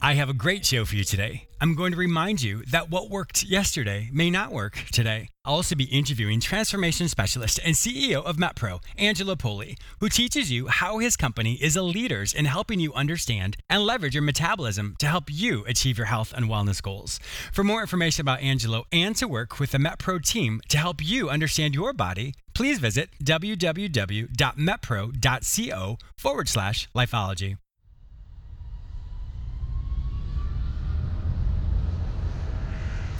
[0.00, 1.48] I have a great show for you today.
[1.60, 5.28] I'm going to remind you that what worked yesterday may not work today.
[5.44, 10.68] I'll also be interviewing transformation specialist and CEO of MetPro, Angelo Poli, who teaches you
[10.68, 15.08] how his company is a leader in helping you understand and leverage your metabolism to
[15.08, 17.18] help you achieve your health and wellness goals.
[17.52, 21.28] For more information about Angelo and to work with the MetPro team to help you
[21.28, 27.56] understand your body, please visit www.metpro.co forward slash lifeology.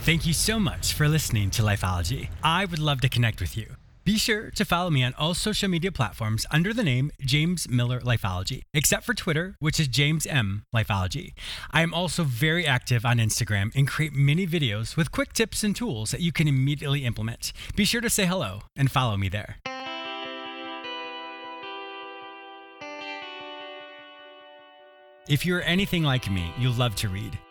[0.03, 2.29] Thank you so much for listening to Lifeology.
[2.41, 3.75] I would love to connect with you.
[4.05, 7.99] Be sure to follow me on all social media platforms under the name James Miller
[7.99, 11.33] Lifeology, except for Twitter, which is James M Lifeology.
[11.69, 15.75] I am also very active on Instagram and create mini videos with quick tips and
[15.75, 17.53] tools that you can immediately implement.
[17.75, 19.57] Be sure to say hello and follow me there.
[25.27, 27.37] If you're anything like me, you love to read.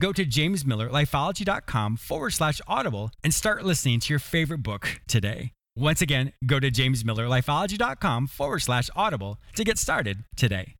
[0.00, 5.52] Go to jamesmillerlifeology.com forward slash audible and start listening to your favorite book today.
[5.76, 10.76] Once again, go to jamesmillerlifeology.com forward slash audible to get started today.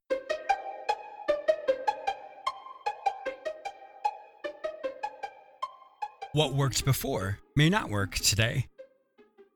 [6.32, 8.66] What worked before may not work today.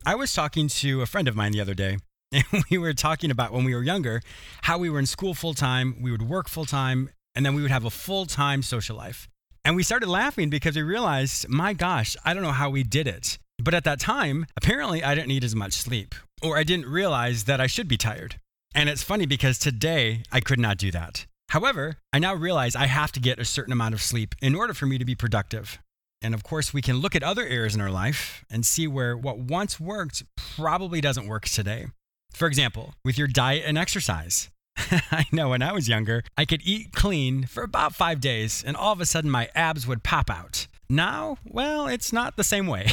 [0.04, 1.98] I was talking to a friend of mine the other day,
[2.32, 4.22] and we were talking about when we were younger
[4.62, 7.62] how we were in school full time, we would work full time, and then we
[7.62, 9.28] would have a full time social life.
[9.64, 13.06] And we started laughing because we realized, my gosh, I don't know how we did
[13.06, 13.38] it.
[13.62, 17.44] But at that time, apparently I didn't need as much sleep, or I didn't realize
[17.44, 18.40] that I should be tired.
[18.74, 21.26] And it's funny because today I could not do that.
[21.50, 24.74] However, I now realize I have to get a certain amount of sleep in order
[24.74, 25.78] for me to be productive.
[26.22, 29.16] And of course, we can look at other areas in our life and see where
[29.16, 31.86] what once worked probably doesn't work today.
[32.32, 34.50] For example, with your diet and exercise.
[34.76, 38.76] I know when I was younger, I could eat clean for about five days and
[38.76, 40.66] all of a sudden my abs would pop out.
[40.88, 42.86] Now, well, it's not the same way.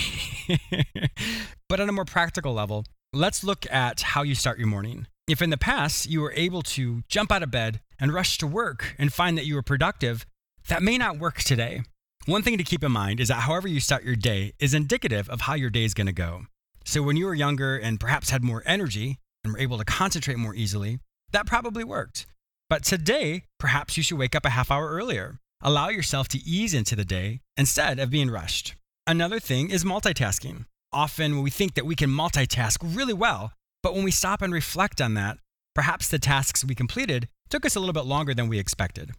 [1.69, 5.07] but on a more practical level, let's look at how you start your morning.
[5.27, 8.47] If in the past you were able to jump out of bed and rush to
[8.47, 10.25] work and find that you were productive,
[10.69, 11.83] that may not work today.
[12.25, 15.29] One thing to keep in mind is that however you start your day is indicative
[15.29, 16.45] of how your day is going to go.
[16.85, 20.37] So when you were younger and perhaps had more energy and were able to concentrate
[20.37, 20.99] more easily,
[21.31, 22.25] that probably worked.
[22.69, 25.39] But today, perhaps you should wake up a half hour earlier.
[25.61, 28.75] Allow yourself to ease into the day instead of being rushed.
[29.07, 30.65] Another thing is multitasking.
[30.93, 33.53] Often we think that we can multitask really well,
[33.83, 35.37] but when we stop and reflect on that,
[35.75, 39.11] perhaps the tasks we completed took us a little bit longer than we expected.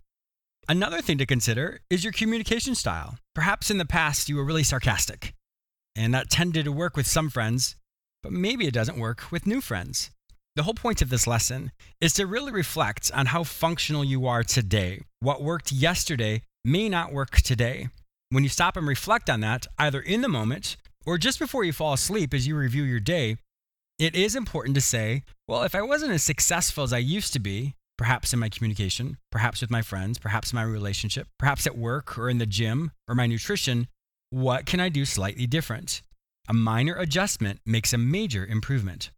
[0.69, 3.19] Another thing to consider is your communication style.
[3.35, 5.35] Perhaps in the past you were really sarcastic,
[5.97, 7.77] and that tended to work with some friends,
[8.23, 10.11] but maybe it doesn't work with new friends.
[10.57, 14.43] The whole point of this lesson is to really reflect on how functional you are
[14.43, 15.03] today.
[15.21, 17.89] What worked yesterday may not work today.
[18.31, 21.73] When you stop and reflect on that, either in the moment or just before you
[21.73, 23.37] fall asleep as you review your day,
[24.01, 27.39] it is important to say, well, if I wasn't as successful as I used to
[27.39, 31.79] be, perhaps in my communication, perhaps with my friends, perhaps in my relationship, perhaps at
[31.79, 33.87] work or in the gym or my nutrition,
[34.31, 36.03] what can I do slightly different?
[36.49, 39.11] A minor adjustment makes a major improvement.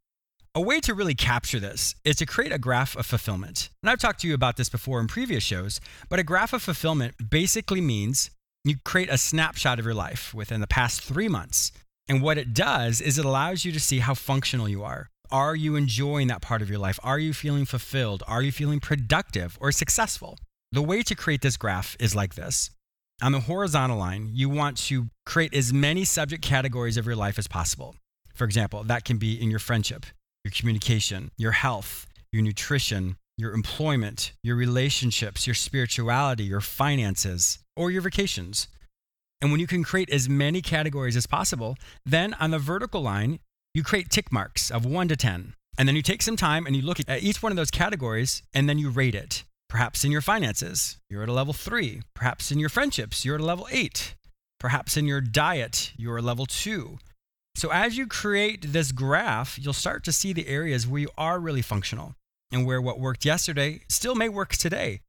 [0.55, 3.71] A way to really capture this is to create a graph of fulfillment.
[3.83, 6.61] And I've talked to you about this before in previous shows, but a graph of
[6.61, 8.31] fulfillment basically means
[8.63, 11.73] you create a snapshot of your life within the past three months.
[12.07, 15.09] And what it does is it allows you to see how functional you are.
[15.31, 17.01] Are you enjoying that part of your life?
[17.03, 18.23] Are you feeling fulfilled?
[18.29, 20.37] Are you feeling productive or successful?
[20.71, 22.69] The way to create this graph is like this.
[23.23, 27.39] On the horizontal line, you want to create as many subject categories of your life
[27.39, 27.97] as possible.
[28.35, 30.05] For example, that can be in your friendship,
[30.45, 37.91] your communication, your health, your nutrition, your employment, your relationships, your spirituality, your finances, or
[37.91, 38.69] your vacations.
[39.41, 43.41] And when you can create as many categories as possible, then on the vertical line,
[43.75, 45.55] you create tick marks of one to 10.
[45.79, 48.43] And then you take some time and you look at each one of those categories
[48.53, 49.45] and then you rate it.
[49.69, 52.03] Perhaps in your finances, you're at a level three.
[52.15, 54.15] Perhaps in your friendships, you're at a level eight.
[54.61, 56.99] Perhaps in your diet, you're a level two.
[57.55, 61.39] So as you create this graph, you'll start to see the areas where you are
[61.39, 62.15] really functional
[62.51, 65.01] and where what worked yesterday still may work today.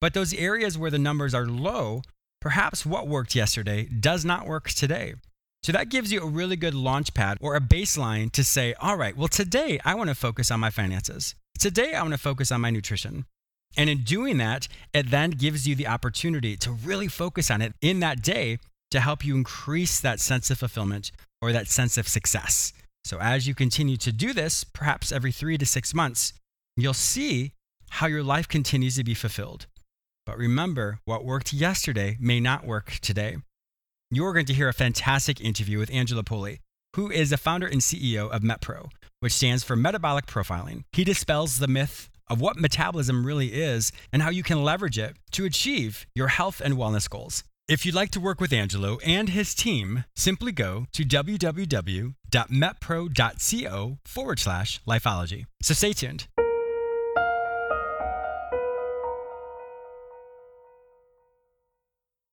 [0.00, 2.02] But those areas where the numbers are low,
[2.40, 5.14] perhaps what worked yesterday does not work today.
[5.62, 8.96] So that gives you a really good launch pad or a baseline to say, all
[8.96, 11.36] right, well, today I want to focus on my finances.
[11.58, 13.26] Today I want to focus on my nutrition.
[13.76, 17.74] And in doing that, it then gives you the opportunity to really focus on it
[17.80, 18.58] in that day
[18.90, 22.72] to help you increase that sense of fulfillment or that sense of success.
[23.04, 26.32] So as you continue to do this, perhaps every three to six months,
[26.76, 27.52] you'll see
[27.90, 29.66] how your life continues to be fulfilled.
[30.24, 33.36] But remember, what worked yesterday may not work today.
[34.10, 36.60] You're going to hear a fantastic interview with Angelo Poli,
[36.94, 38.90] who is the founder and CEO of MetPro,
[39.20, 40.84] which stands for Metabolic Profiling.
[40.92, 45.16] He dispels the myth of what metabolism really is and how you can leverage it
[45.32, 47.42] to achieve your health and wellness goals.
[47.72, 54.38] If you'd like to work with Angelo and his team, simply go to www.metpro.co forward
[54.38, 55.46] slash lifeology.
[55.62, 56.26] So stay tuned.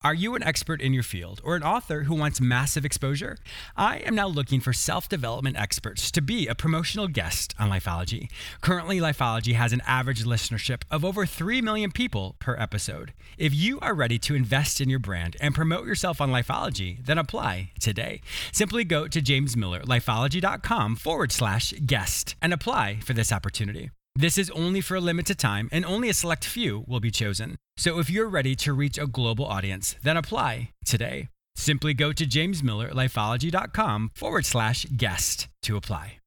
[0.02, 3.38] Are you an expert in your field or an author who wants massive exposure?
[3.76, 8.32] I am now looking for self development experts to be a promotional guest on Lifeology.
[8.62, 13.12] Currently, Lifeology has an average listenership of over 3 million people per episode.
[13.38, 17.18] If you are ready to invest in your brand and promote yourself on Lifeology, then
[17.18, 18.22] apply today.
[18.54, 23.92] Simply go to jamesmillerlifeology.com forward slash guest and apply for this opportunity.
[24.20, 27.56] This is only for a limited time, and only a select few will be chosen.
[27.78, 31.30] So if you're ready to reach a global audience, then apply today.
[31.56, 36.19] Simply go to jamesmillerlifeology.com forward slash guest to apply.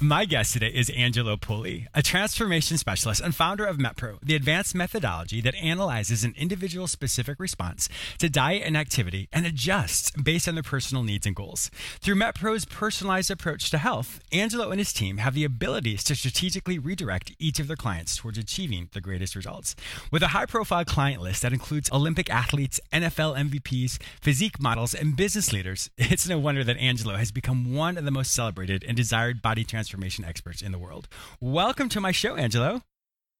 [0.00, 4.74] My guest today is Angelo Poli, a transformation specialist and founder of MetPro, the advanced
[4.74, 7.88] methodology that analyzes an individual specific response
[8.18, 11.70] to diet and activity and adjusts based on their personal needs and goals.
[12.02, 16.78] Through MetPro's personalized approach to health, Angelo and his team have the abilities to strategically
[16.78, 19.74] redirect each of their clients towards achieving the greatest results.
[20.12, 25.16] With a high profile client list that includes Olympic athletes, NFL MVPs, physique models, and
[25.16, 28.94] business leaders, it's no wonder that Angelo has become one of the most celebrated and
[28.94, 31.06] desired body transformation transformation experts in the world.
[31.40, 32.82] Welcome to my show, Angelo.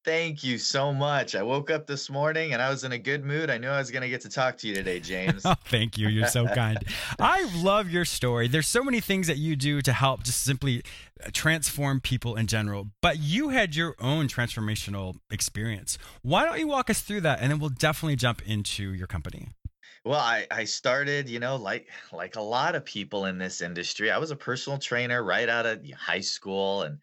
[0.05, 1.35] Thank you so much.
[1.35, 3.49] I woke up this morning and I was in a good mood.
[3.49, 5.45] I knew I was going to get to talk to you today, James.
[5.45, 6.07] oh, thank you.
[6.07, 6.77] You're so kind.
[7.19, 8.47] I love your story.
[8.47, 10.81] There's so many things that you do to help just simply
[11.21, 15.97] uh, transform people in general, but you had your own transformational experience.
[16.21, 19.49] Why don't you walk us through that and then we'll definitely jump into your company.
[20.07, 24.09] Well, I, I started, you know, like like a lot of people in this industry.
[24.09, 26.99] I was a personal trainer right out of high school, and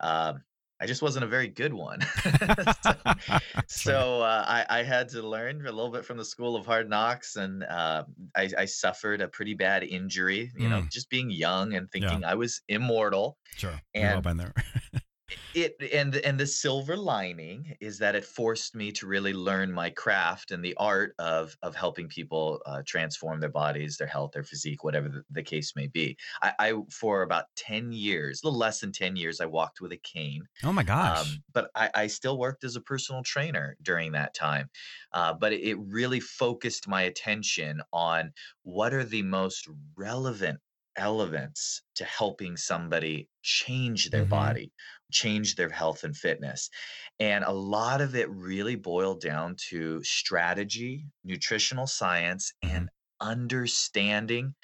[0.00, 0.42] um,
[0.80, 2.00] I just wasn't a very good one.
[2.82, 2.94] so
[3.68, 6.90] so uh, I, I had to learn a little bit from the school of hard
[6.90, 8.04] knocks, and uh,
[8.34, 10.50] I, I suffered a pretty bad injury.
[10.56, 10.90] You know, Mm.
[10.90, 12.10] just being young and Yeah.
[12.10, 13.38] thinking I was immortal.
[13.56, 13.80] Sure.
[13.94, 14.54] We've all been there.
[15.54, 19.90] it and and the silver lining is that it forced me to really learn my
[19.90, 24.44] craft and the art of of helping people uh, transform their bodies their health their
[24.44, 28.58] physique whatever the, the case may be I, I for about 10 years a little
[28.58, 31.20] less than 10 years i walked with a cane oh my gosh.
[31.20, 34.70] um, but I, I still worked as a personal trainer during that time.
[35.12, 38.32] Uh, but it, it really focused my attention on
[38.62, 40.60] what are the most relevant
[40.96, 44.26] elements to helping somebody change their Mhm.
[44.26, 44.72] body,
[45.12, 46.70] change their health and fitness.
[47.18, 52.88] And a lot of it really boiled down to strategy, nutritional science, and
[53.20, 54.54] understanding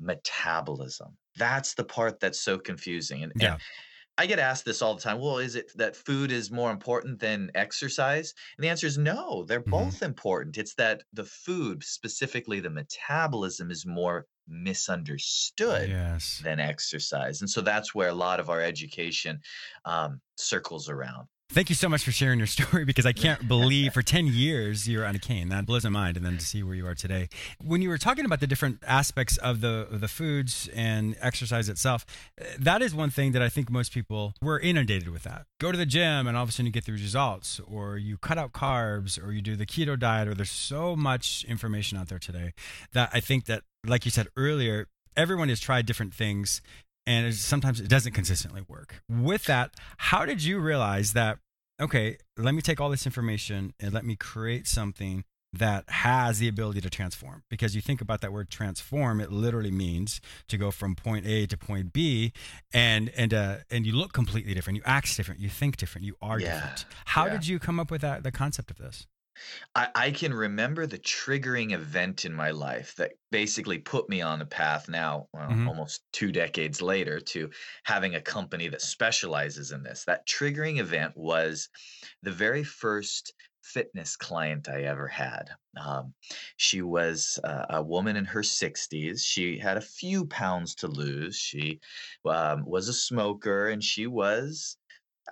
[0.00, 1.18] metabolism.
[1.36, 3.22] That's the part that's so confusing.
[3.24, 3.58] And, and yeah.
[4.18, 5.20] I get asked this all the time.
[5.20, 8.32] Well, is it that food is more important than exercise?
[8.56, 9.96] And the answer is no, they're Mhm.
[10.00, 10.56] both important.
[10.56, 16.42] It's that the food, specifically the metabolism, is more misunderstood Yes.
[16.42, 17.40] than exercise.
[17.40, 19.40] And so that's where a lot of our education
[19.84, 21.28] um, circles around.
[21.50, 24.88] Thank you so much for sharing your story because I can't believe for 10 years
[24.88, 25.48] you were on a cane.
[25.48, 26.16] That blows my mind.
[26.16, 27.28] And then to see where you are today.
[27.64, 32.04] When you were talking about the different aspects of the, the foods and exercise itself,
[32.38, 35.46] eh, that is one thing that I think most people were inundated with that.
[35.58, 38.18] Go to the gym and all of a sudden you get the results, or you
[38.18, 42.08] cut out carbs, or you do the keto diet, or there's so much information out
[42.08, 42.52] there today
[42.92, 46.60] that I think that, like you said earlier, everyone has tried different things
[47.06, 49.02] and sometimes it doesn't consistently work.
[49.08, 51.38] With that, how did you realize that
[51.80, 56.48] okay, let me take all this information and let me create something that has the
[56.48, 60.70] ability to transform because you think about that word transform it literally means to go
[60.70, 62.32] from point A to point B
[62.74, 66.14] and and uh, and you look completely different you act different you think different you
[66.20, 67.32] are Yeah, different how yeah.
[67.32, 69.06] did you come up with that the concept of this
[69.74, 74.38] I, I can remember the triggering event in my life that basically put me on
[74.38, 75.66] the path now, well, Mhm.
[75.66, 77.50] almost two decades later, to
[77.84, 80.04] having a company that specializes in this.
[80.04, 81.68] That triggering event was
[82.22, 85.50] the very first fitness client I ever had.
[85.76, 86.14] Um,
[86.56, 89.24] she was uh, a woman in her 60s.
[89.24, 91.36] She had a few pounds to lose.
[91.36, 91.80] She
[92.24, 94.76] um, was a smoker and she was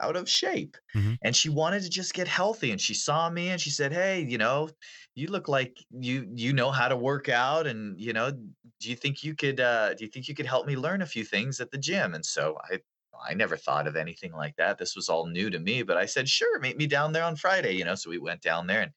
[0.01, 1.19] out of shape Mhm.
[1.23, 4.21] and she wanted to just get healthy and she saw me and she said hey
[4.23, 4.69] you know
[5.15, 8.97] you look like you you know how to work out and you know do you
[8.97, 11.61] think you could uh do you think you could help me learn a few things
[11.61, 12.79] at the gym and so i
[13.27, 16.07] i never thought of anything like that this was all new to me but i
[16.07, 18.83] said sure meet me down there on friday you know so we went down there
[18.83, 18.93] and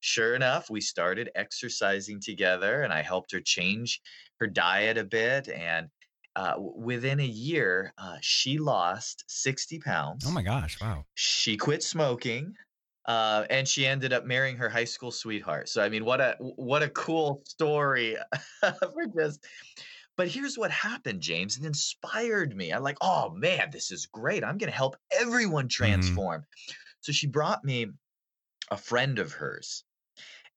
[0.00, 4.00] sure enough we started exercising together and i helped her change
[4.38, 5.88] her diet a bit and
[6.36, 10.24] uh, within a year uh, she lost 60 pounds.
[10.26, 11.04] oh my gosh wow.
[11.14, 12.54] She quit smoking
[13.06, 15.68] uh, and she ended up marrying her high school sweetheart.
[15.68, 18.16] So i mean what a what a cool story
[18.60, 19.44] for just
[20.16, 22.72] but here's what happened james it inspired me.
[22.72, 24.44] I'm like oh man this is great.
[24.44, 26.44] I'm going to help everyone transform.
[27.00, 27.86] So she brought me
[28.70, 29.84] a friend of hers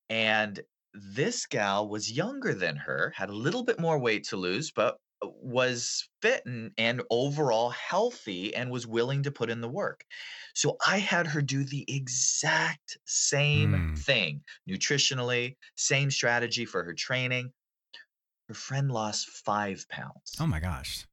[0.10, 0.60] and
[0.94, 4.98] this gal was younger than her had a little bit more weight to lose but
[5.36, 10.06] was fit and, and overall healthy and was willing to put in the work
[10.53, 13.98] so i had her do the exact same Mm.
[13.98, 17.51] thing nutritionally same strategy for her training
[18.48, 21.06] her friend lost five pounds oh my gosh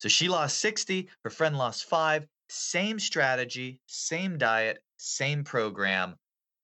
[0.00, 2.26] so she lost 60, her friend lost five.
[2.48, 6.16] Same strategy, same diet, same program.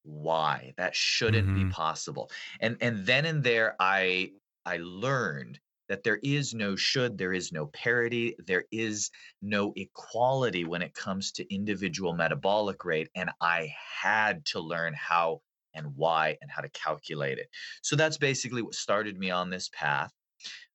[0.03, 0.75] Why?
[0.77, 1.71] That shouldn't be Mhm.
[1.71, 2.31] possible.
[2.61, 4.35] And and then and there I
[4.67, 9.11] I learned that there is no should, there is no parity, there is
[9.43, 13.11] no equality when it comes to individual metabolic rate.
[13.17, 15.43] And I had to learn how
[15.75, 17.49] and why and how to calculate it.
[17.83, 20.13] So that's basically what started me on this path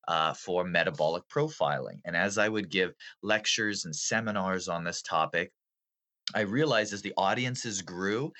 [0.06, 2.00] uh, for metabolic profiling.
[2.04, 2.92] And as I would give
[3.22, 5.50] lectures and seminars on this topic,
[6.34, 8.32] I realized as the audiences grew,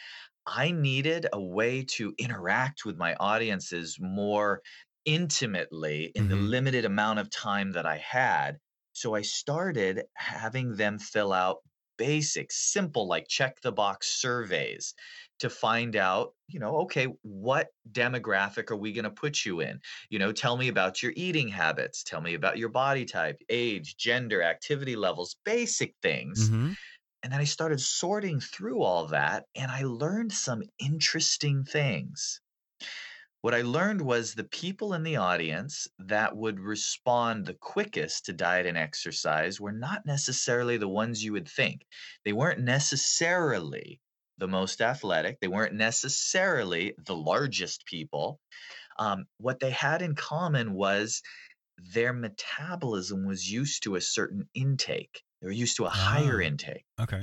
[0.47, 4.61] I needed a way to interact with my audiences more
[5.07, 6.51] intimately in the Mhm.
[6.51, 8.59] limited amount of time that I had.
[8.93, 11.59] So I started having them fill out
[11.99, 14.95] basic, simple, like check the box surveys
[15.39, 19.81] to find out, you know, okay, what demographic are we going to put you in?
[20.11, 23.97] You know, tell me about your eating habits, tell me about your body type, age,
[23.97, 26.51] gender, activity levels, basic things.
[26.51, 26.75] hmm
[27.23, 32.41] And then I started sorting through all that and I learned some interesting things.
[33.43, 38.33] What I learned was the people in the audience that would respond the quickest to
[38.33, 41.87] diet and exercise were not necessarily the ones you would think.
[42.25, 44.01] They weren't necessarily
[44.39, 48.39] the most athletic, they weren't necessarily the largest people.
[48.99, 51.23] Um, what they had in common was
[51.79, 55.23] their metabolism was used to a certain intake.
[55.41, 56.47] They were used to a higher Ah.
[56.47, 56.85] intake.
[57.01, 57.23] okay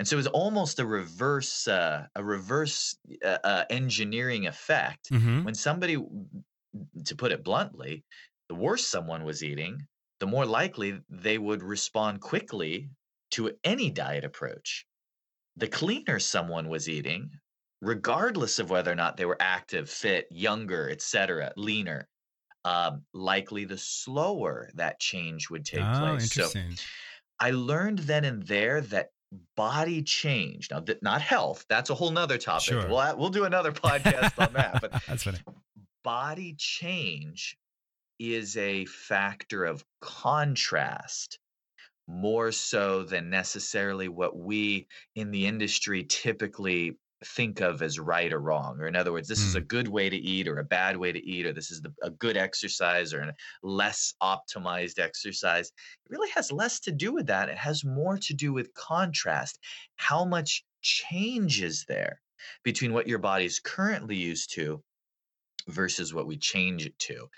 [0.00, 5.10] And so it was almost a reverse, uh, a reverse uh, uh, engineering effect.
[5.10, 5.96] hmm When somebody,
[7.04, 8.04] to put it bluntly,
[8.48, 9.86] the worse someone was eating,
[10.18, 12.90] the more likely they would respond quickly
[13.32, 14.86] to any diet approach.
[15.56, 17.32] The cleaner someone was eating,
[17.82, 22.08] regardless of whether or not they were active, fit, younger, etc., leaner,
[22.64, 26.30] um, likely the slower that change would take oh place.
[26.32, 26.56] So
[27.40, 29.10] I learned then and there that
[29.56, 32.64] body change, now that not health, that's a whole nother topic.
[32.64, 32.88] Sure.
[32.88, 34.80] We'll, we'll do another podcast on that.
[34.80, 35.38] But that's funny
[36.02, 37.56] body change
[38.18, 41.38] is a factor of contrast
[42.06, 48.40] more so than necessarily what we in the industry typically think of as right or
[48.40, 49.68] wrong or in other words this is a mm.
[49.68, 52.10] good way to eat or a bad way to eat or this is the, a
[52.10, 55.66] good exercise or a less optimized exercise.
[55.68, 59.58] It really has less to do with that it has more to do with contrast.
[59.96, 62.20] How much change is there
[62.62, 64.82] between what your body's currently used to
[65.70, 67.28] versus what we change it to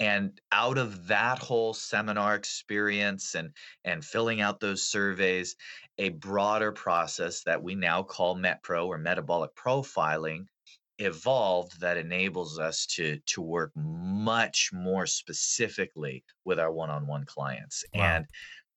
[0.00, 3.52] and out of that whole seminar experience and
[3.84, 5.56] and filling out those surveys
[5.98, 10.46] a broader process that we now call metpro or metabolic profiling
[10.98, 18.18] evolved that enables us to to work much more specifically with our one-on-one clients Wow.
[18.18, 18.26] and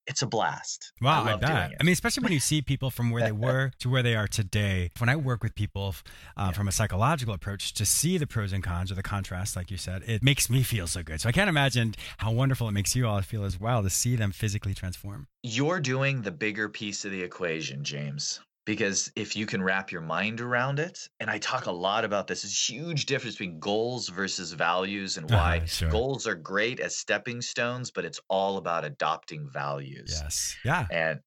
[0.06, 0.92] it's a blast.
[1.00, 1.50] Wow, I, love bet.
[1.50, 1.76] doing it.
[1.80, 4.26] I mean, especially when you see people from where they were to where they are
[4.26, 4.90] today.
[4.98, 5.94] When I work with people
[6.36, 6.50] uh, Yeah.
[6.52, 9.76] from a psychological approach to see the pros and cons or the contrast, like you
[9.76, 11.20] said, it makes me feel so good.
[11.20, 14.16] So I can't imagine how wonderful it makes you all feel as well to see
[14.16, 15.26] them physically transform.
[15.42, 18.40] You're doing the bigger piece of the equation, James.
[18.66, 22.26] Because if you can wrap your mind around it, and I talk a lot about
[22.26, 25.90] this, is huge difference between goals versus values and why Uh-huh, sure.
[25.90, 30.10] goals are great as stepping stones, but it's all about adopting values.
[30.22, 30.58] Yes.
[30.64, 30.86] Yeah.
[30.90, 31.20] And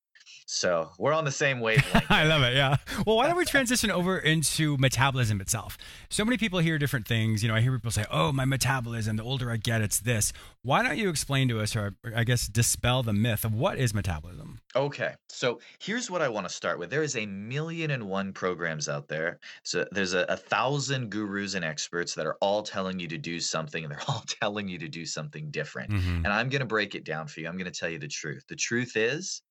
[0.45, 2.09] so we're on the same wavelength.
[2.11, 2.55] I love it.
[2.55, 2.77] Yeah.
[3.05, 5.77] Well, why don't we transition over into metabolism itself?
[6.09, 7.41] So many people hear different things.
[7.43, 9.15] You know, I hear people say, "Oh, my metabolism.
[9.17, 12.47] The older I get, it's this." Why don't you explain to us, or, I guess
[12.47, 14.59] dispel the myth of what is metabolism?
[14.75, 16.89] Okay, so here's what I want to start with.
[16.89, 19.39] There is a million and one programs out there.
[19.63, 23.39] So there's a, a thousand gurus and experts that are all telling you to do
[23.39, 25.91] something, and they're all telling you to do something different.
[25.91, 26.17] Mhm.
[26.23, 27.47] And I'm going to break it down for you.
[27.47, 28.43] I'm going to tell you the truth.
[28.47, 29.41] The truth is,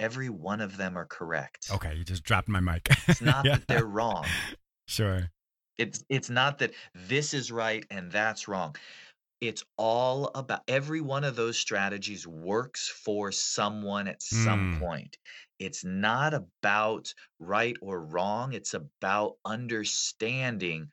[0.00, 1.70] every one of them are correct.
[1.72, 2.88] Okay, you just dropped my mic.
[3.06, 3.56] It's not Yeah.
[3.58, 4.24] that they're wrong.
[4.88, 5.30] Sure.
[5.78, 8.74] It's it's not that this is right and that's wrong.
[9.40, 14.80] It's all about every one of those strategies works for someone at some Mm.
[14.80, 15.16] point.
[15.58, 18.52] It's not about right or wrong.
[18.52, 20.90] It's about understanding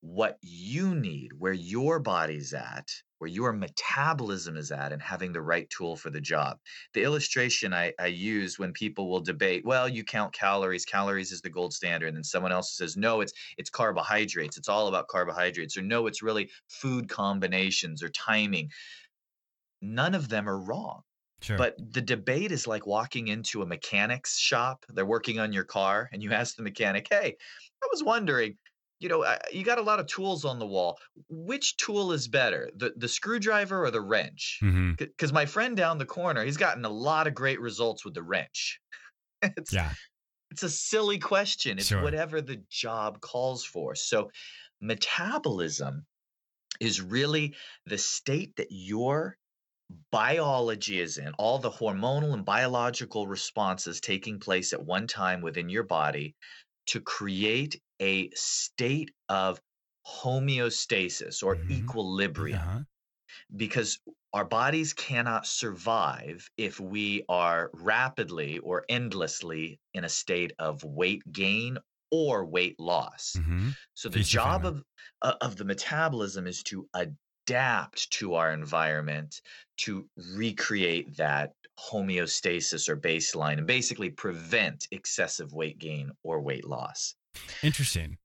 [0.00, 5.42] what you need, where your body's at, where your metabolism is at, and having the
[5.42, 6.58] right tool for the job.
[6.94, 11.42] The illustration I, I use when people will debate, well, you count calories, calories is
[11.42, 14.56] the gold standard, and then someone else says, no, it's it's carbohydrates.
[14.56, 18.70] It's all about carbohydrates, or no, it's really food combinations or timing.
[19.82, 21.02] None of them are wrong.
[21.42, 21.56] Sure.
[21.56, 24.86] But the debate is like walking into a mechanic's shop.
[24.88, 27.36] They're working on your car, and you ask the mechanic, "Hey,
[27.82, 28.58] I was wondering,
[29.00, 30.98] you know, you got a lot of tools on the wall.
[31.28, 34.92] Which tool is better, the the screwdriver or the wrench?" Mm-hmm.
[34.98, 38.22] Because my friend down the corner, he's gotten a lot of great results with the
[38.22, 38.80] wrench.
[39.42, 39.94] it's Yeah.
[40.50, 41.78] it's a silly question.
[41.78, 42.02] It's Sure.
[42.02, 43.94] whatever the job calls for.
[43.94, 44.30] So,
[44.80, 46.06] metabolism
[46.80, 47.54] is really
[47.86, 49.36] the state that your
[50.12, 55.68] biology is in, all the hormonal and biological responses taking place at one time within
[55.68, 56.36] your body
[56.86, 59.60] to create a state of
[60.06, 61.70] homeostasis or Mhm.
[61.70, 62.84] equilibrium Uh-huh.
[63.56, 63.98] because
[64.32, 71.22] our bodies cannot survive if we are rapidly or endlessly in a state of weight
[71.32, 71.78] gain
[72.10, 73.36] or weight loss.
[73.36, 73.76] Mhm.
[73.94, 74.82] So the job of
[75.22, 79.40] uh, of the metabolism is to adapt to our environment
[79.78, 81.54] to recreate that
[81.90, 87.14] homeostasis or baseline and basically prevent excessive weight gain or weight loss.
[87.62, 88.18] Interesting.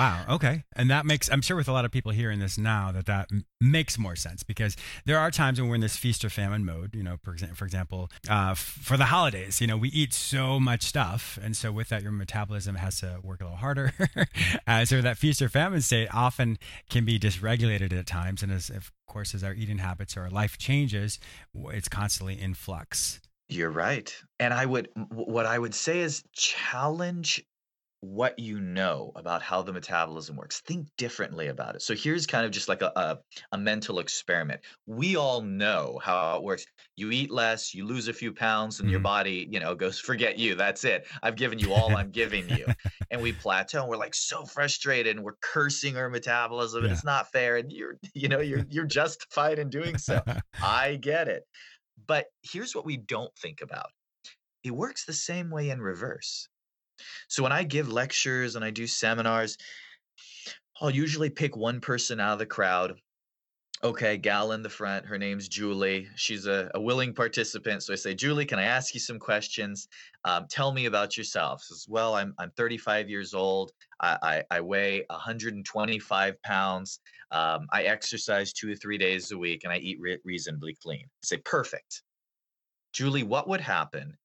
[0.00, 0.24] Wow.
[0.30, 0.64] Okay.
[0.74, 3.28] And that makes, I'm sure with a lot of people hearing this now that that
[3.30, 6.64] m- makes more sense because there are times when we're in this feast or famine
[6.64, 9.90] mode, you know, for, exa- for example, uh, f- for the holidays, you know, we
[9.90, 11.38] eat so much stuff.
[11.42, 13.92] And so with that, your metabolism has to work a little harder.
[14.66, 16.56] uh, so that feast or famine state often
[16.88, 18.42] can be dysregulated at times.
[18.42, 21.18] And as, of course, as our eating habits or our life changes,
[21.54, 23.20] it's constantly in flux.
[23.50, 24.14] You're right.
[24.38, 27.42] And I would what I would say is challenge
[28.02, 30.60] what you know about how the metabolism works.
[30.62, 31.82] Think differently about it.
[31.82, 33.18] So here's kind of just like a, a,
[33.52, 34.62] a mental experiment.
[34.86, 36.64] We all know how it works.
[36.96, 39.02] You eat less, you lose a few pounds, and your Mhm.
[39.02, 40.54] body, you know, goes, forget you.
[40.54, 41.06] That's it.
[41.22, 42.72] I've given you all I'm giving you.
[43.10, 47.04] And we plateau and we're like so frustrated and we're cursing our metabolism and it's
[47.04, 47.56] not fair.
[47.56, 50.22] And you're, you know, you're you're justified in doing so.
[50.60, 51.44] I get it.
[52.06, 53.90] But here's what we don't think about
[54.64, 56.48] it works the same way in reverse.
[57.28, 59.56] So when I give lectures and I do seminars,
[60.80, 62.94] I'll usually pick one person out of the crowd.
[63.82, 66.06] Okay, gal in the front, her name's Julie.
[66.14, 67.82] She's a, a willing participant.
[67.82, 69.88] So I say, Julie, can I ask you some questions?
[70.26, 71.62] Um, tell me about yourself.
[71.62, 73.72] Says, well, I'm, I'm 35 years old.
[73.98, 77.00] I, I, I weigh 125 pounds.
[77.30, 81.04] Um, I exercise two or three days a week and I eat re- reasonably clean.
[81.04, 82.02] I say, perfect.
[82.92, 84.18] Julie, what would happen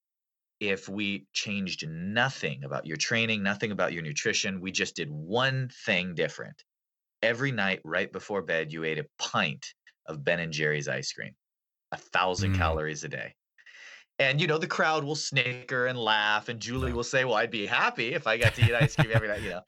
[0.59, 4.61] if we changed nothing about your training, nothing about your nutrition?
[4.61, 6.63] We just did one thing different.
[7.21, 9.73] Every night, right before bed, you ate a pint
[10.07, 11.35] of Ben and Jerry's ice cream,
[11.91, 12.55] a thousand Mm.
[12.55, 13.35] calories a day.
[14.19, 17.51] And you know, the crowd will snicker and laugh, and Julie will say, Well, I'd
[17.51, 19.61] be happy if I got to eat ice cream every night, you know.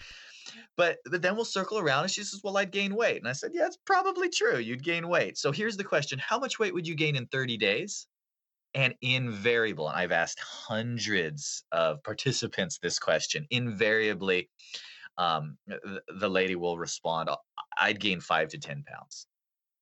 [0.77, 3.17] But, but then we'll circle around and she says, Well, I'd gain weight.
[3.17, 4.57] And I said, Yeah, it's probably true.
[4.57, 5.37] You'd gain weight.
[5.37, 8.07] So here's the question How much weight would you gain in 30 days?
[8.77, 14.49] And invariable, and I've asked hundreds of participants this question, invariably,
[15.17, 17.37] um, the, the lady will respond, "I-
[17.79, 19.27] I'd gain five to 10 pounds.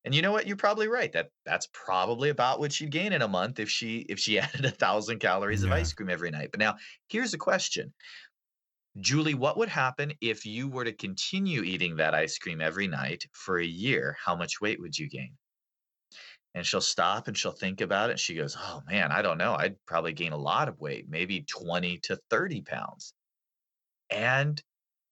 [0.06, 0.48] And you know what?
[0.48, 1.12] You're probably right.
[1.12, 4.64] That that's probably about what she'd gain in a month if she if she added
[4.66, 6.52] a thousand calories of ice cream every night.
[6.52, 6.78] But now
[7.10, 7.94] here's a question.
[9.00, 13.26] Julie, what would happen if you were to continue eating that ice cream every night
[13.34, 14.16] for a year?
[14.24, 15.38] How much weight would you gain?
[16.56, 18.13] And she'll stop and she'll think about it.
[18.13, 19.54] And she goes, Oh man, I don't know.
[19.56, 23.13] I'd probably gain a lot of weight, maybe 20 to 30 pounds.
[24.10, 24.62] And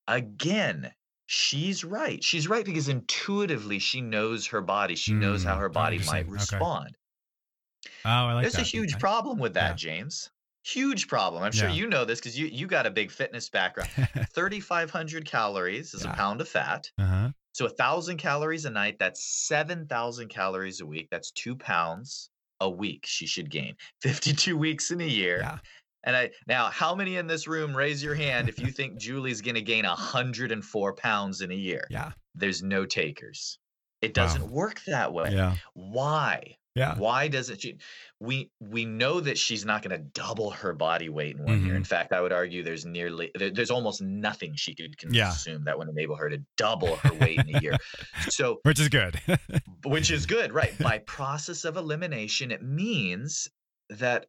[0.07, 0.93] again,
[1.27, 2.23] she's right.
[2.23, 4.95] She's right because intuitively she knows her body.
[4.95, 6.37] She knows how Mm, her body might interesting.
[6.37, 6.67] Okay.
[6.67, 6.97] respond.
[8.05, 8.51] Oh, I like that.
[8.51, 8.59] There's that.
[8.59, 9.77] a huge problem with that, Yeah.
[9.77, 10.29] James.
[10.63, 11.41] Huge problem.
[11.41, 11.73] I'm sure Yeah.
[11.73, 13.89] you know this because you you got a big fitness background.
[14.33, 16.05] 3,500 calories is Yeah.
[16.05, 16.91] a pound of fat.
[16.97, 17.31] uh-huh.
[17.53, 21.07] So a thousand calories a night, that's 7,000 calories a week.
[21.09, 23.75] That's two pounds a week she should gain.
[24.01, 25.39] 52 weeks in a year.
[25.39, 25.57] Yeah.
[26.05, 29.41] And I now, how many in this room raise your hand if you think Julie's
[29.41, 31.87] going to gain 104 pounds in a year?
[31.89, 32.11] Yeah.
[32.35, 33.59] There's no takers.
[34.01, 35.31] It doesn't work that way.
[35.31, 35.55] Yeah.
[35.75, 36.57] Why?
[36.75, 36.95] Yeah.
[36.97, 37.77] Why doesn't she?
[38.19, 41.73] We we know that she's not going to double her body weight in one year.
[41.73, 41.77] Mhm.
[41.77, 45.25] In fact, I would argue there's nearly there, there's almost nothing she could Yeah.
[45.29, 47.77] consume that would enable her to double her weight in a year.
[48.29, 49.19] So Which is good.
[49.83, 50.73] which is good, right?
[50.79, 53.49] By process of elimination, it means
[53.89, 54.25] that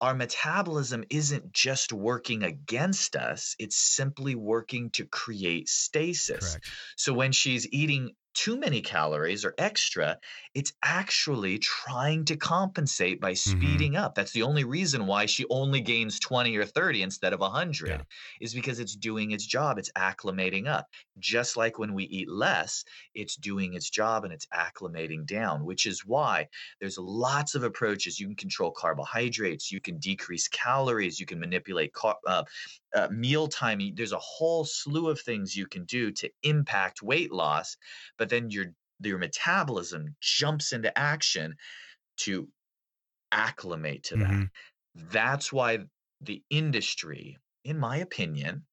[0.00, 6.50] our metabolism isn't just working against us, it's simply working to create stasis.
[6.50, 6.70] Correct.
[6.96, 10.18] So when she's eating too many calories or extra,
[10.54, 13.86] it's actually trying to compensate by Mm-hmm.
[13.86, 14.14] speeding up.
[14.14, 18.04] That's the only reason why she only gains 20 or 30 instead of 100 Yeah.
[18.40, 19.78] is because it's doing its job.
[19.78, 20.88] It's acclimating up.
[21.18, 25.86] Just like when we eat less, it's doing its job and it's acclimating down, which
[25.86, 26.48] is why
[26.80, 28.20] there's lots of approaches.
[28.20, 32.44] You can control carbohydrates, you can decrease calories, you can manipulate car- uh,
[32.94, 33.94] uh, meal timing.
[33.94, 37.76] There's a whole slew of things you can do to impact weight loss,
[38.16, 38.66] but then your
[39.00, 41.56] your metabolism jumps into action
[42.18, 42.50] to
[43.32, 44.42] acclimate to that.
[44.42, 44.50] Mhm.
[44.94, 45.86] That's why
[46.22, 48.67] the industry, in my opinion,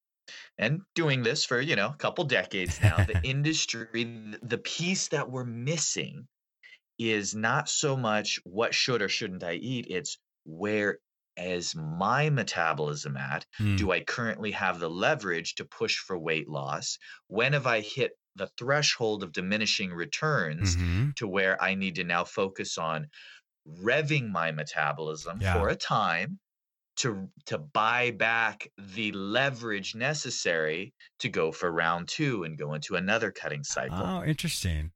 [0.57, 4.03] and doing this for you know a couple decades now, the industry,
[4.41, 6.27] the piece that we're missing
[6.97, 9.87] is not so much what should or shouldn't I eat.
[9.89, 10.99] It's where
[11.37, 13.45] is my metabolism at?
[13.59, 13.77] Mm.
[13.77, 16.97] Do I currently have the leverage to push for weight loss?
[17.27, 21.15] When have I hit the threshold of diminishing returns Mhm.
[21.15, 23.07] to where I need to now focus on
[23.67, 25.53] revving my metabolism Yeah.
[25.53, 26.39] for a time
[26.97, 32.95] to to buy back the leverage necessary to go for round 2 and go into
[32.95, 33.97] another cutting cycle.
[34.01, 34.91] Oh, interesting.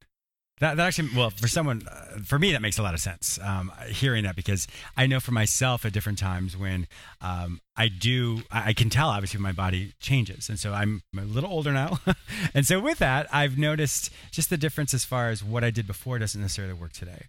[0.60, 3.38] That, that actually, well, for someone, uh, for me, that makes a lot of sense.
[3.42, 6.86] Um, hearing that because I know for myself at different times when
[7.22, 11.22] um, I do, I, I can tell obviously my body changes, and so I'm a
[11.22, 12.00] little older now,
[12.54, 15.86] and so with that, I've noticed just the difference as far as what I did
[15.86, 17.28] before doesn't necessarily work today.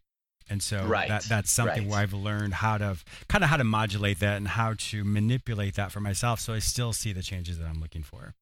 [0.52, 1.90] And so Right, that that's something right.
[1.90, 2.98] where I've learned how to
[3.30, 6.60] kind of how to modulate that and how to manipulate that for myself, so I
[6.60, 8.36] still see the changes that I'm looking for.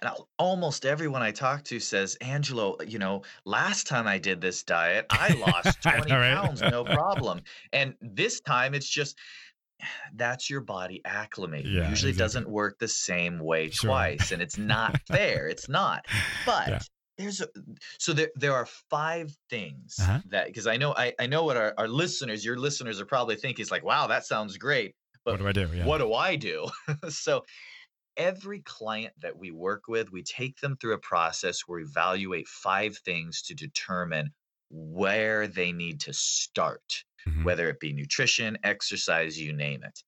[0.00, 4.40] And al- almost everyone I talk to says, Angelo, you know, last time I did
[4.40, 6.34] this diet, I lost 20 right?
[6.34, 7.42] pounds, no problem.
[7.72, 9.18] And this time it's just,
[10.14, 11.72] that's your body acclimating.
[11.74, 12.14] Yeah, Usually exactly.
[12.14, 13.90] doesn't work the same way Sure.
[13.90, 14.30] twice.
[14.32, 15.48] And it's not fair.
[15.48, 16.06] It's not.
[16.46, 16.78] But Yeah.
[17.18, 17.48] There's a,
[17.98, 20.20] so there, there are five things Uh-huh.
[20.30, 23.36] that, because I know, I, I know what our, our listeners, your listeners are probably
[23.36, 24.94] thinking is like, wow, that sounds great.
[25.24, 25.76] But what do I do?
[25.76, 25.84] Yeah.
[25.84, 26.68] what do I do?
[27.10, 27.44] so
[28.16, 32.48] every client that we work with, we take them through a process where we evaluate
[32.48, 34.30] five things to determine
[34.70, 37.44] where they need to start, Mhm.
[37.44, 40.02] whether it be nutrition, exercise, you name it.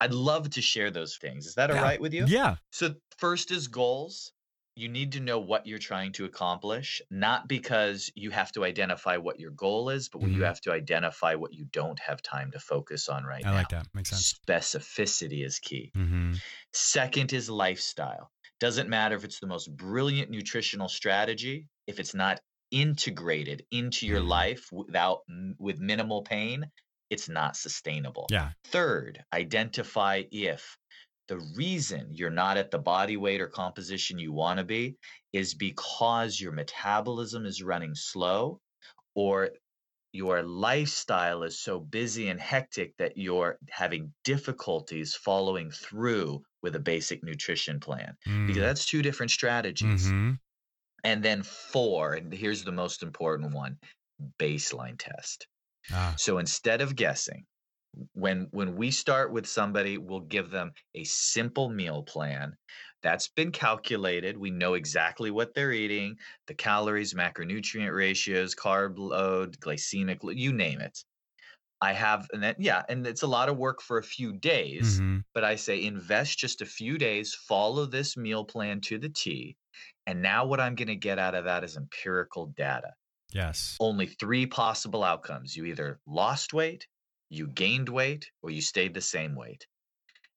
[0.00, 1.46] I'd love to share those things.
[1.46, 1.82] Is that all Yeah.
[1.82, 2.24] right with you?
[2.26, 2.56] Yeah.
[2.72, 4.32] So, first is goals.
[4.76, 9.16] You need to know what you're trying to accomplish, not because you have to identify
[9.16, 10.34] what your goal is, but Mhm.
[10.34, 13.54] you have to identify what you don't have time to focus on right I now.
[13.54, 13.86] I like that.
[13.94, 14.34] Makes sense.
[14.46, 15.90] Specificity is key.
[15.94, 16.34] hmm
[16.72, 18.30] Second is lifestyle.
[18.60, 24.20] Doesn't matter if it's the most brilliant nutritional strategy, if it's not integrated into your
[24.20, 24.28] Mhm.
[24.28, 25.22] life without
[25.58, 26.70] with minimal pain,
[27.10, 28.26] it's not sustainable.
[28.30, 28.52] Yeah.
[28.64, 30.78] Third, identify if
[31.30, 34.98] the reason you're not at the body weight or composition you want to be
[35.32, 38.60] is because your metabolism is running slow
[39.14, 39.50] or
[40.12, 46.80] your lifestyle is so busy and hectic that you're having difficulties following through with a
[46.80, 48.16] basic nutrition plan
[48.46, 50.12] because that's two different strategies.
[50.12, 50.32] hmm
[51.04, 53.78] And then four, and here's the most important one
[54.38, 55.46] baseline test.
[55.92, 57.46] Ah, So instead of guessing,
[58.12, 62.56] when when we start with somebody we'll give them a simple meal plan
[63.02, 69.58] that's been calculated we know exactly what they're eating the calories macronutrient ratios carb load
[69.58, 71.04] glycemic you name it
[71.80, 75.02] i have and that yeah and it's a lot of work for a few days
[75.02, 75.24] Mhm.
[75.34, 79.56] but i say invest just a few days follow this meal plan to the t
[80.06, 82.92] and now what i'm going to get out of that is empirical data
[83.32, 83.80] Yes.
[83.80, 85.56] only three possible outcomes.
[85.56, 86.86] You either lost weight,
[87.30, 89.66] you gained weight, or you stayed the same weight.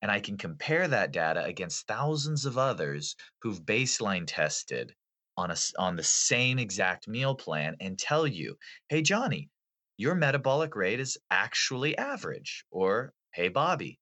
[0.02, 4.96] And I can compare that data against thousands of others who've baseline tested
[5.36, 8.58] on a on the same exact meal plan and tell you,
[8.90, 9.50] "Hey Johnny,
[9.98, 14.00] your metabolic rate is actually average." Or, "Hey Bobby,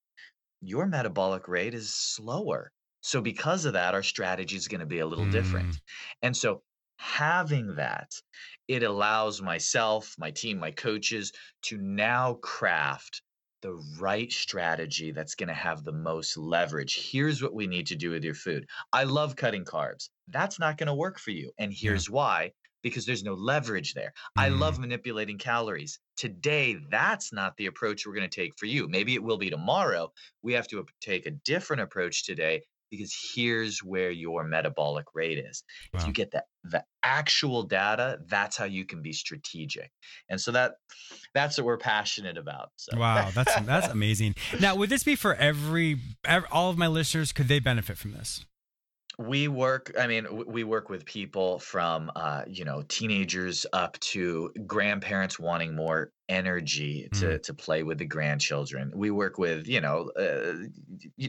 [0.61, 4.99] your metabolic rate is slower." So because of that, our strategy is going to be
[4.99, 5.69] a little different.
[5.69, 5.81] Mm.
[6.23, 6.63] And so
[7.01, 8.11] having that,
[8.67, 11.31] it allows myself, my team, my coaches
[11.63, 13.21] to now craft
[13.61, 17.09] the right strategy that's going to have the most leverage.
[17.11, 18.67] Here's what we need to do with your food.
[18.91, 20.09] I love cutting carbs.
[20.27, 21.51] That's not going to work for you.
[21.59, 24.11] And here's why because there's no leverage there.
[24.37, 24.57] I Mm.
[24.57, 25.99] love manipulating calories.
[26.17, 28.87] Today, that's not the approach we're going to take for you.
[28.87, 30.11] Maybe it will be tomorrow.
[30.41, 35.63] We have to take a different approach today because here's where your metabolic rate is.
[35.93, 39.91] If you get the the actual data, that's how you can be strategic.
[40.29, 40.73] And so that
[41.33, 42.69] that's what we're passionate about.
[42.75, 44.35] So Wow, that's that's amazing.
[44.59, 47.31] Now, would this be for every, ev all of my listeners?
[47.31, 48.45] Could they benefit from this?
[49.27, 54.51] We work i mean we work with people from uh, you know teenagers up to
[54.65, 58.91] grandparents wanting more energy to to play with the grandchildren.
[58.95, 60.67] We work with you know uh,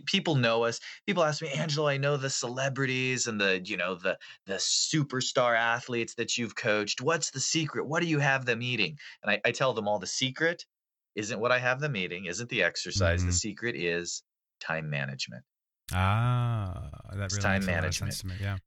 [0.06, 0.80] people know us.
[1.06, 5.56] People ask me angelo i know the celebrities and the you know the the superstar
[5.56, 7.00] athletes that you've coached.
[7.00, 7.86] What's the secret?
[7.86, 8.98] What do you have them eating?
[9.22, 10.66] And i, I tell them all the secret
[11.14, 13.24] isn't what i have them eating isn't the exercise.
[13.24, 13.32] The Mhm.
[13.32, 14.22] secret is
[14.60, 15.44] time management
[15.92, 17.94] Ah, that really time makes a lot of management.
[17.94, 18.36] sense to me.
[18.40, 18.58] Yeah.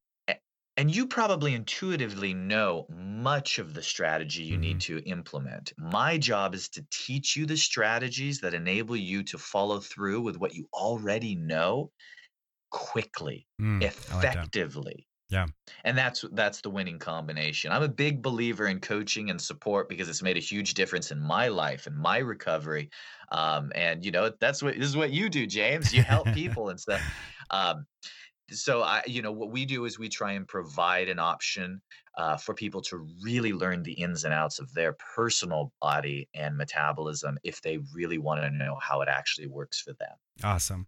[0.77, 5.71] and you probably intuitively know much of the strategy you need to implement.
[5.77, 10.37] My job is to teach you the strategies that enable you to follow through with
[10.37, 11.91] what you already know
[12.71, 15.07] quickly, Mm, effectively.
[15.29, 15.47] Yeah.
[15.83, 17.71] And that's that's the winning combination.
[17.71, 21.19] I'm a big believer in coaching and support because it's made a huge difference in
[21.19, 22.89] my life and my recovery.
[23.31, 25.93] Um, and you know, that's what this is what you do, James.
[25.93, 27.01] You help people and stuff.
[27.49, 27.85] Um,
[28.51, 31.81] so I, you know, what we do is we try and provide an option
[32.17, 36.55] uh, for people to really learn the ins and outs of their personal body and
[36.55, 40.15] metabolism if they really want to know how it actually works for them.
[40.43, 40.87] Awesome.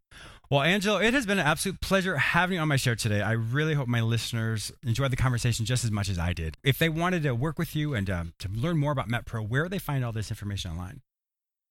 [0.50, 3.22] Well, Angelo, it has been an absolute pleasure having you on my show today.
[3.22, 6.58] I really hope my listeners enjoyed the conversation just as much as I did.
[6.64, 9.64] If they wanted to work with you and um, to learn more about MetPro, where
[9.64, 11.02] would they find all this information online?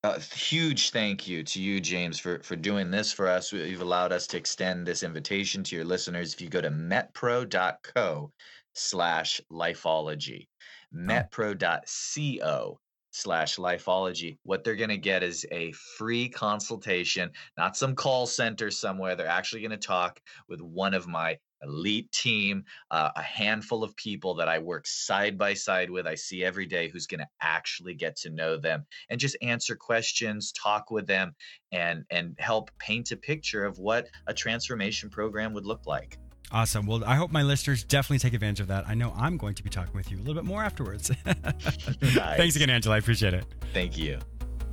[0.05, 3.53] A huge thank you to you, James, for for doing this for us.
[3.53, 6.33] You've allowed us to extend this invitation to your listeners.
[6.35, 8.31] If you go to metpro.co
[8.75, 10.47] slash lifeology,
[10.95, 12.79] metpro.co
[13.17, 18.71] slash lifeology, what they're going to get is a free consultation, not some call center
[18.71, 19.17] somewhere.
[19.17, 23.97] They're actually going to talk with one of my elite team, uh, a handful of
[23.97, 27.29] people that I work side by side with, I see every day, who's going to
[27.41, 31.35] actually get to know them and just answer questions, talk with them,
[31.73, 36.19] and and help paint a picture of what a transformation program would look like.
[36.53, 36.87] Awesome.
[36.87, 38.87] Well, I hope my listeners definitely take advantage of that.
[38.89, 41.11] I know I'm going to be talking with you a little bit more afterwards.
[41.25, 42.95] Thanks again, Angelo.
[42.95, 43.45] I appreciate it.
[43.73, 44.19] Thank you.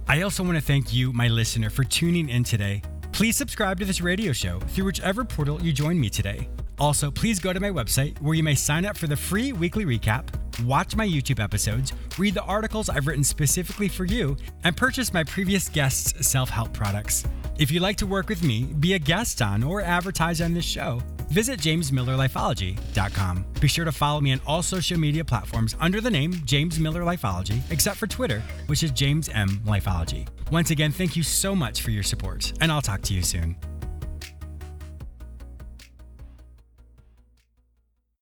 [0.08, 2.82] I also want to thank you, my listener, for tuning in today.
[3.14, 6.50] Please subscribe to this radio show through whichever portal you join me today.
[6.80, 9.86] Also, please go to my website where you may sign up for the free weekly
[9.86, 10.28] recap,
[10.64, 15.24] watch my YouTube episodes, read the articles I've written specifically for you, and purchase my
[15.24, 17.24] previous guests' self help products.
[17.58, 20.66] If you'd like to work with me, be a guest on, or advertise on this
[20.66, 21.02] show,
[21.34, 23.46] visit jamesmillerlifeology.com.
[23.60, 27.02] Be sure to follow me on all social media platforms under the name James Miller
[27.02, 30.28] Lifeology, except for Twitter, which is James M Lifeology.
[30.52, 33.56] Once again, thank you so much for your support, and I'll talk to you soon.